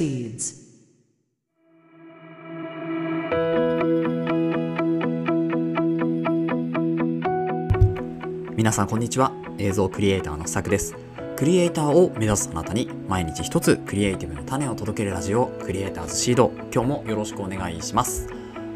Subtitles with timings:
[0.00, 0.70] proceeds.
[8.56, 9.32] 皆さんこんにちは。
[9.58, 10.96] 映像クリエイターのさくです。
[11.36, 16.50] クリエイターを目指すあなたに毎日一つクリエイティブの種を届けるラジオクリエイターズシード。
[16.72, 18.28] 今日もよろしくお願いします。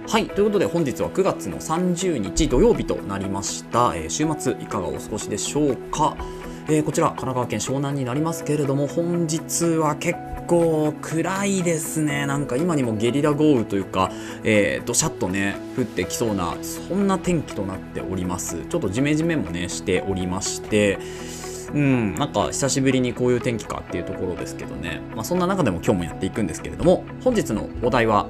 [0.07, 6.15] はいということで本日は9月の30日土曜日となりました、えー週末いかがお過ごしでしょうか、
[6.69, 12.27] えーこちら神奈川県湘南になりますけれども本日は結構暗いですね。
[12.27, 14.11] なんか今にもゲリラ豪雨というか、
[14.45, 18.65] えー、どしゃっとね降ってきそうなそんな天気となっております。
[18.67, 20.99] ちょっとジメジメもねしておりまして
[21.75, 28.29] うん、なんか久しぶりにこういう天気かっていうところですけどね、まあ、そんな中でも今日もやっていくんですけれども本日のお題は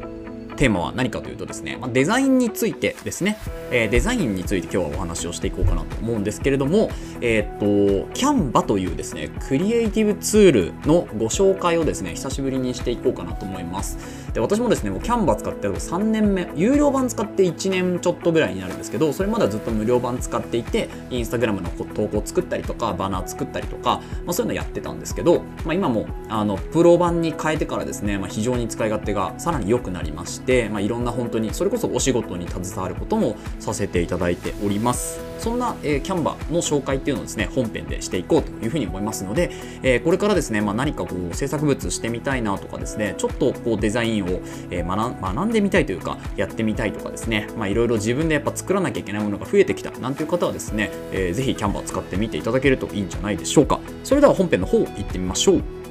[0.54, 3.38] テーマは何かというとですね、まあ、デザインについてですね、
[3.70, 6.90] えーデザインについて今日はお話をしていこうかなと思うんですけれども、
[7.20, 13.98] えーっと、キャンバというですね、クリエイティブツールのご紹介をですね、久しぶりにしていこうかなと思います。
[14.32, 35.20] で、私もですね、もうキャンバ使って3年目、有料版使って1年ちょっとぐらいになるんですけど、それまではずっと無料版使っていて、インスタグラムの投稿作ったりとか、バナー作ったりとか、まあ、そういうのやってたんですけど、まあ、今もあのプロ版に変えてからですね、まあ、非常に使い勝手がさらに良くなりまして、まあ、いろんな本当にそれこそお仕事に携わることもさせていただいております。
[35.38, 39.50] そんな、えーキャンバの紹介っていうのをですね本編でしていこうというふうに思いますので、
[39.82, 44.28] えーこれからですね、まあ、何かこう制作物してみたいなとかですねちょっとこうデザインを、
[44.70, 53.80] えー学ん学んでみたいというかやってみたいとかですねまあいろいろ自分でやっぱ作らなきゃいけないものが増えてきたなんていう方はですね、えーぜひキャンバー使ってみていただけるといいんじゃないでしょうか。
[54.04, 55.83] それでは本編の方行ってみましょう。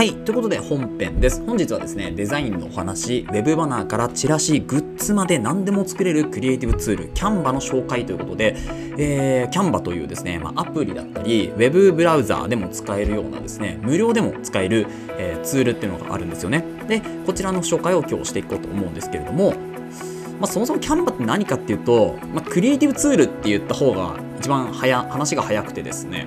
[0.00, 0.14] はい。
[0.14, 1.44] ということで本編です。
[1.44, 8.56] 本日はですね、デザインのお話、ウェブバナーからチラシ、グッズまで何でも作れるクリエイティブツール、キャンバの紹介ということで、
[8.96, 14.86] えー、キャンバというですね、まあ、アプリだったり、ウェブブラウザーでも使えるようなですね、無料でも使える、
[15.18, 16.64] えーツールっていうのがあるんですよね。
[16.88, 19.50] で、こちらの紹介を今日していこうと思うんですけれども、
[20.40, 26.26] まあ、そもそもキャンバって何かっていうと、まあ、クリエイティブツールって言った方が一番早話が早くてですね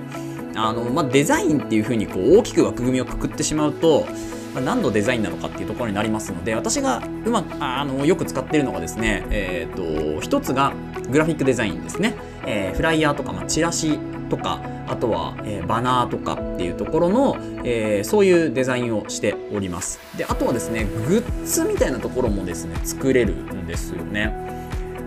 [0.56, 4.06] あの、まあ、デザインっていうふうにこう大きく枠組みをくくってしまうと、
[4.54, 10.72] まあ、何のデザインなのかっていうところになりますので私がうまあのよく使ってるのがですね、えー、と一つが
[11.10, 12.14] グラフィックデザインですね、
[12.46, 13.98] えーフライヤーとか、まあ、チラシ
[14.30, 19.98] とかあとは、えーバナーとかっていうところの、えーそういうデザインをしております。
[20.16, 24.32] であとはですねグッズみたいなところもですね作れるんですよね。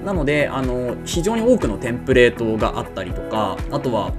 [0.04, 4.14] なのであの非常に多くのテンプレートがあったりとかあとは、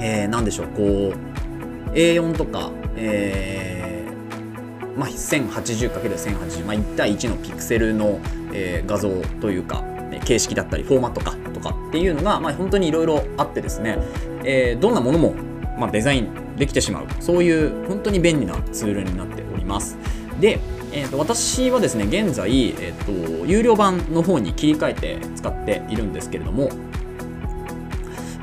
[0.00, 8.18] えー、何でしょうこう A4 とか、えーまあ、1080×1080、まあ、1対1のピクセルの、
[8.52, 9.84] えー画像というか
[10.24, 13.98] 形式だったりフォーマットかとかっていうのが、まあ、本当にいろいろあってですね、
[14.44, 15.34] えーどんなものも、
[15.78, 17.06] まあ、デザインできてしまう。
[17.20, 19.96] そういう本当に便利なツールになっております。
[20.40, 20.58] で、
[20.92, 26.70] えーと私はですね現在、えーと有料版の方に切り替えて使っているんですけれども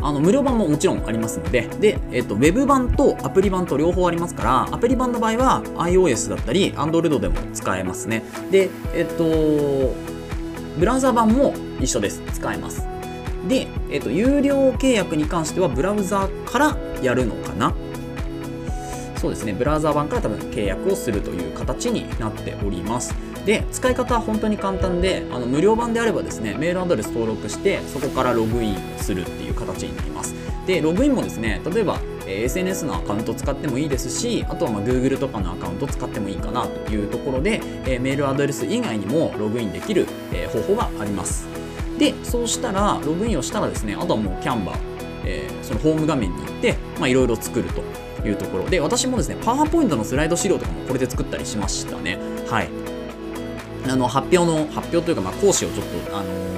[0.02, 8.24] あの無料版ももちろんありますので、で、えっと、ウェブ版とアプリ版と両方ありますから、アプリ版の場合は iOS だったり、Android でも使えますね。
[8.52, 9.96] で、えっと、
[10.78, 12.22] ブラウザ版も一緒です。
[12.34, 12.88] 使えます。
[13.48, 17.74] で、えっと、有料契約に関してはブラウザからやるのかな
[19.18, 23.16] そうですね、ブラウザ版から多分契約をするという形になっております。
[23.48, 30.36] で、使い方は本当に簡単で、あの無料版であればですね、メールアドレス登録して、そこからログインするっていう形になります。
[30.68, 31.98] で、ログインもですね、例えば、
[32.28, 41.48] え SNS のアカウント使ってもいいですし、あとはま Google とかのアカウント使ってもいいかなというところで、えメールアドレス以外にもログインできる、え方法があります。
[41.98, 44.78] で、そうしたら、ログインをしたらですね、あとはもうキャンバー、
[45.24, 46.76] えそのホーム画面に行って、
[47.10, 47.82] いろいろ作ると
[48.28, 52.20] いうところで、私もですね、パワーポイントのスライド資料とかもこれで作ったりしましたね。
[52.50, 52.97] はい。
[53.90, 56.58] あの、発表の、発表というか、まあ講師をちょっと、あのー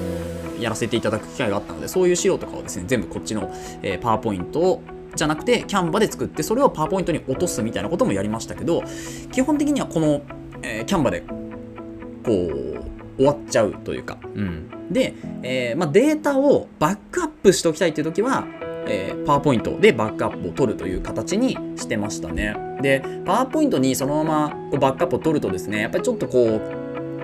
[0.60, 3.50] やらせていただく機会があったので、そういう資料とかをですね、全部こっちの、
[3.81, 4.81] えーパワーポイントを
[5.16, 8.84] じゃなくて、キャンバで作って、それをパワーポイントに落とすみたいなこともやりましたけど、
[9.31, 10.22] 基本的にはこの、
[10.62, 11.24] えーキャンバで、
[12.26, 18.46] こう、終わっちゃうというか、うん、で、えーまあ、データをバックアップしておきたいという時は、
[18.88, 22.56] え、パワーポイントでバックアップを取るという形にしてましたね。
[22.81, 26.79] で、パワーポイントにそのままこうバックアップを取るとですね、やっぱりちょっとこう、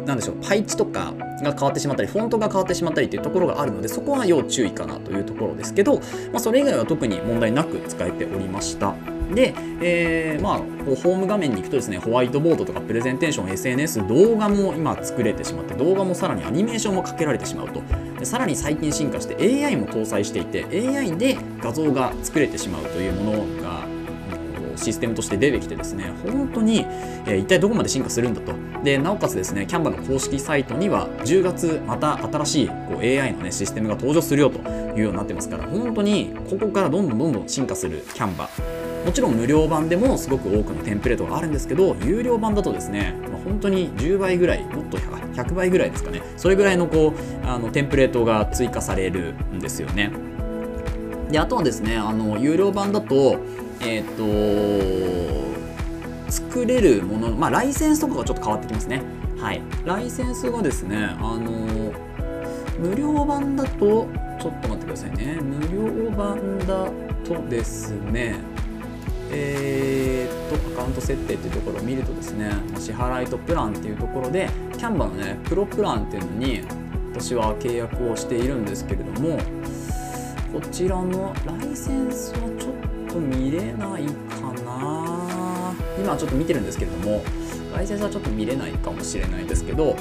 [0.06, 5.96] なんでしょう、配置とかが変わってしまったり、フォントが変わってしまったりというところがあるので、そこは要注意かなというところですけど、
[6.32, 8.96] まあ、それ以外は特に問題なく使えておりました。
[9.34, 17.82] で、えー、まあ、ホーム画面に行くとですね、ホワイトボードとかプレゼンテーション、SNS、動画も今作れてしまって、動画もさらにアニメーションもかけられてしまうと。
[18.20, 23.95] でさらに最近進化して AI も搭載していて、AI で画像が作れてしまうというものが
[24.78, 26.86] システムとして出てきてですね、本当に、
[27.28, 28.54] え、一体どこまで進化するんだと。
[28.84, 38.50] で、なおかつですね、キャンバの公式サイトには10月また新しいこう AI の、ね、システムが登場するよというようになってますから、本当にここからどんどんどんどん進化するキャンバ。
[39.06, 50.12] もちろん無料版でもすごく多くのテンプレートがあるんですけど、有料版だとですね、まあ、本当に10倍ぐらい、もっと 100, 100倍ぐらいですかね、それぐらいのこうあのテンプレートが追加されるんですよね。
[51.32, 53.38] であとはですね、あの有料版だと、
[53.82, 55.56] えっ、ー、
[56.26, 59.02] と作れるもの、まあ、ライセンスとかがちょっと変わってきますね。
[59.38, 59.62] はい。
[59.86, 61.94] ライセンスがですね、あの
[62.80, 64.08] 無料版だと、
[64.40, 65.40] ちょっと待ってくださいね。
[65.42, 66.90] 無料版だ
[67.24, 68.36] とですね、
[69.32, 76.62] えー、っと、アカウント設定っていうところを見るとですね、支払いとプランっていうところで、キャンバのね、プロプランっていうのに、
[77.14, 79.38] 私は契約をしているんですけれども、
[80.52, 82.75] こちらのライセンスはちょっ
[83.16, 85.74] と見れないかな。
[85.98, 87.24] 今ちょっと見てるんですけれども
[87.74, 89.96] ライセンスはちょっと見れないかもしれないですけど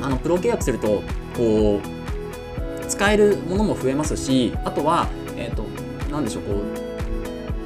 [0.00, 1.02] あのプロ契約すると
[1.36, 5.64] こう使えるものも増えますしあとはえっ、ー、と
[6.10, 6.62] 何でしょうこ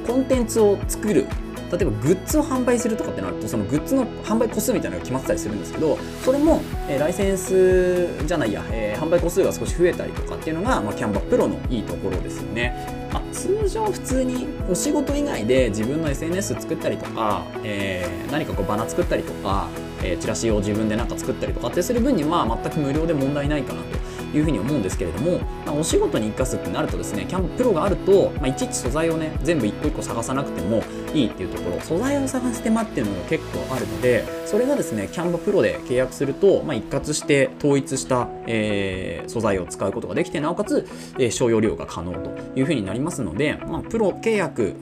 [0.05, 1.27] うコンテンツを作る
[1.71, 19.67] 例えばグッズを販売するとかってなるとそのグッズの販売個数みたいなのが決まってたりするんですけどそれも、えー、ライセンスじゃないや、えー、販売個数が少し増えたりとかっていうのが、まあ、キャンバプロのいいところですよね、まあ、通常普通にお仕事以外で自分の SNS 作ったりとか、えー、何かこうバナ作ったりとか、
[20.03, 30.83] えチラシを自分で何か作ったりとかってする分には全く無料で問題ないかなというふうに思うんですけれども、まあ、お仕事に生かすってなるとですねキャンププロがあると、まあ、いちいち素材をね全部一個一個探さなくても
[31.13, 40.87] いいっていうところ素材を探す手間っていうのが結構あるのでそれがですねキャンバプロで契約すると、まあ、一括して統一した、えー、素材を使うことができてなおかつ、
[41.17, 44.75] えー、商用利用が可能というふうになりますので、まあ、プロ契約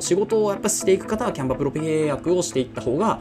[0.00, 3.20] 仕事をやっぱしていく方はキャンバプロ契約をしていった方が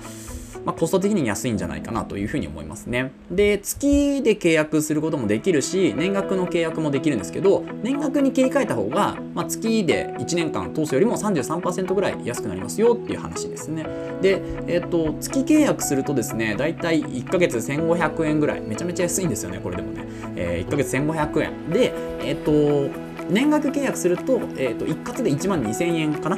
[0.66, 3.12] まあ、コスト的に安いんじゃないかなというふうに思いますね。
[3.30, 13.86] で、月で契約することもできるし、年額の契約もできるんですけど、年額に切り替えた方が、まあ、月で1年間通すよりも33%ぐらい安くなりますよっていう話ですね。
[14.22, 20.06] で、えっ、ー、と、月契約するとですね、だいたい1ヶ月1500円ぐらい、めちゃめちゃ安いんですよね、これでもね。
[20.36, 21.70] えー、1ヶ月1500円。
[21.70, 21.94] で、
[22.26, 26.38] えっ、ー、と、年額契約すると、えっ、と、一括で1万2000円かな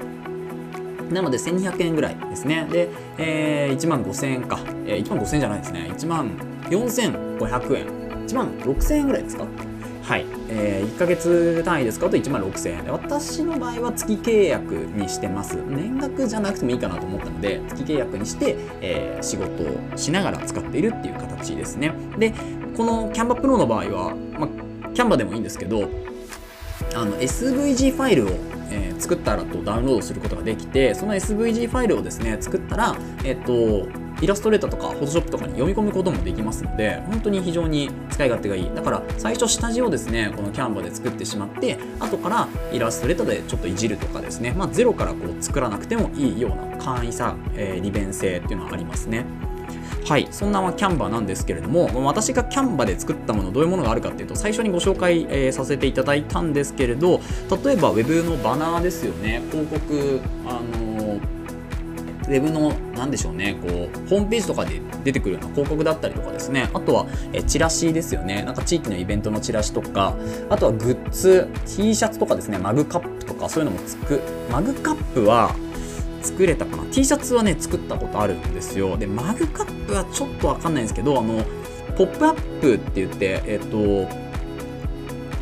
[1.12, 2.68] なので1200円ぐらいですね。
[2.72, 4.60] で、えー、1万5000円か。
[4.86, 5.92] えー、1万5000円じゃないですね。
[5.92, 6.30] 1万
[6.70, 7.88] 4500円。
[8.28, 9.46] 1万6000円ぐらいですか？
[10.04, 10.26] はい。
[10.50, 15.58] えー、1ヶ月単位で使うと1万6000円で、私の場合は月契約にしてます。
[15.68, 21.92] 年額じゃなくてもいいかなと思ったので、月契約にして、えー、仕事をしながら使っているっていう形ですね。
[22.20, 22.34] で、
[22.78, 24.50] このキャンバプロの場合は、まあ、
[24.94, 25.90] キャンバでもいいんですけど、
[26.96, 33.88] あの SVG ファイルをえー、作ったらとダウンロードすることができてその SVG ファイルをですね作ったら、えっ、と
[34.22, 49.26] イラストレーターとか Photoshop とかに読み込むこともできますので本当に非常に使い勝手がいいだから最初下地をですねこのキャンバで作ってしまって後からイラストレーターでちょっといじるとかですね、まあ、ゼロからこう作らなくてもいいような簡易さ、えー、利便性っていうのはありますね。
[50.08, 57.22] はい、そんなキャンバーなんですけれども、私がキャンバで作ったもの、どういうものがあるかっていうと、最初にご紹介、え、させていただいたんですけれど、
[57.64, 61.20] 例えば Web のバナーですよね、広告、あの
[62.28, 70.16] ウェブの、なんでしょうね、こう、ホームページとかで出てくるような広告だったりとかですね、あとは、えチラシですよね、なんか地域のイベントのチラシとか、
[70.50, 74.22] あとはグッズ、T シャツとかですね、マグカップとか、そういうのもつく。
[74.52, 75.56] マグカップは、
[76.26, 76.84] 作れたかな。
[76.86, 78.98] T シャツはね作ったことあるんですよ。
[78.98, 81.44] でマグカップはちょっとわかんないんですけどあの
[81.96, 83.78] ポップアップって言ってえっ、と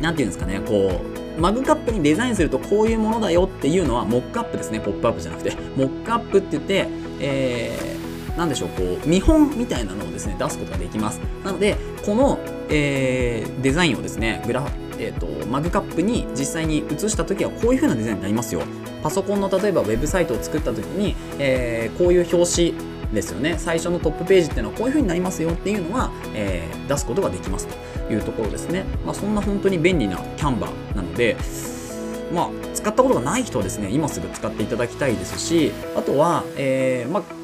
[0.00, 1.00] 言うんですかねこ
[1.36, 5.56] うマグカップにデザインするとこういうものだよっていうのはモックアップですねポップアップじゃなくて。
[5.76, 6.86] モックアップって言って
[7.20, 11.20] えー、なんでしょうこう見本みたいなのをですね出すことができます。
[11.44, 12.38] なのでこの、
[12.68, 14.66] えー、デザインをですねグラ
[14.98, 18.62] えーと、マグカップに実際に移した時はこういう風なデザインになりますよ。
[19.04, 23.56] パソコンの例えばウェブサイトを作った時に、えー、こういう表紙ですよね。
[23.58, 31.36] 最初のトップページっていうのはこういう風になりますよっていうのは、えー、出すことができますというところですね、まあ、そんな本当に便利なキャンバーなので
[32.32, 37.43] まあ、使ったことがない人はですね今すぐ使っていただきたいですしあとは、えーまあ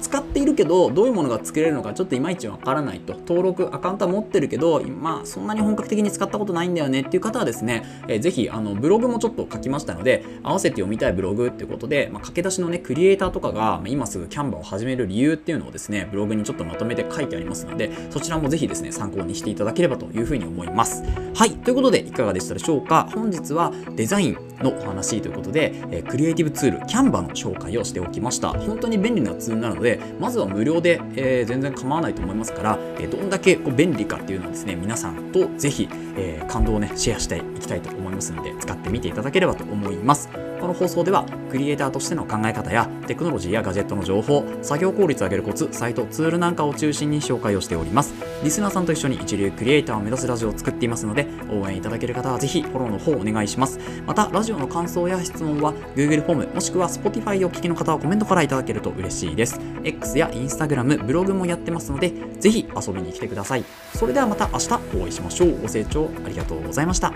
[0.00, 3.14] 使っているけどどういうものが作れるのかちょっといまいちわからないと。
[3.14, 7.02] 登録アカウントは持ってるけどまあそんなに本格的に使ったことないんだよね。
[7.02, 21.02] っていう方はですね、えー、ぜひあのブログもちょっと書きましたので合わせて読みたいブログっていうことで、まあ、駆け出しのねクリエイターとかが今すぐキャンバーを始める理由っていうのをですねブログにちょっとまとめて書いてありますのでそちらもぜひですね参考にしていただければというふうに思います。
[21.34, 23.08] はいということでいかがでしたでしょうか？
[23.14, 28.50] 本日はデザインのお話ということで、えクリエイティブツールキャンバーの紹介をしておきました。
[28.50, 40.28] 本当に便利なツールなのでまずは無料で、えー、全然構わないと思いますから、えどんだけこう便利かっていうのはですね皆さんとぜひ、えー、感動をねシェアしていきたいと思いますので使ってみていただければと思います。
[40.62, 48.14] この放送ではクリエイターとしての考え方やテクノロジーやガジェットの情報作業効率を上げるコツサイトツールなんかを中心に紹介をしております。
[48.44, 53.80] リスナーさんと一緒に一流クリエイターを目指すラジオを作っていますので応援いただける方はぜひフォローの方お願いします。
[54.06, 59.60] またラジオの感想や質問は Google フォームもしくは Spotify でお聞きの方はコメントからいただけると嬉しいです。
[59.82, 63.64] X や Instagram ブログもやってますのでぜひ遊びに来てください。
[63.96, 65.60] それではまた明日お会いしましょう。
[65.60, 67.12] ご清聴ありがとうございました。